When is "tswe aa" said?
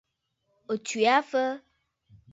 0.83-1.21